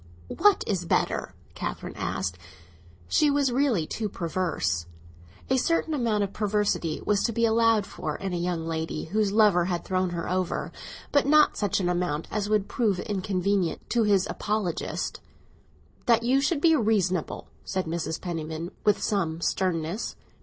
"What 0.35 0.63
is 0.65 0.85
better?" 0.85 1.35
Catherine 1.53 1.95
asked. 1.95 2.39
She 3.07 3.29
was 3.29 3.51
really 3.51 3.85
too 3.85 4.09
perverse. 4.09 4.87
A 5.47 5.57
certain 5.57 5.93
amount 5.93 6.23
of 6.23 6.33
perversity 6.33 7.03
was 7.05 7.23
to 7.23 7.31
be 7.31 7.45
allowed 7.45 7.85
for 7.85 8.15
in 8.15 8.33
a 8.33 8.37
young 8.37 8.65
lady 8.65 9.03
whose 9.03 9.31
lover 9.31 9.65
had 9.65 9.85
thrown 9.85 10.09
her 10.09 10.27
over; 10.27 10.71
but 11.11 11.27
not 11.27 11.55
such 11.55 11.79
an 11.79 11.87
amount 11.87 12.27
as 12.31 12.49
would 12.49 12.67
prove 12.67 12.99
inconvenient 13.01 13.87
to 13.91 14.01
his 14.01 14.25
apologists. 14.27 15.19
"That 16.07 16.23
you 16.23 16.41
should 16.41 16.61
be 16.61 16.75
reasonable," 16.75 17.49
said 17.63 17.85
Mrs. 17.85 18.19
Penniman, 18.19 18.71
with 18.83 19.03
some 19.03 19.39
sternness. 19.39 20.15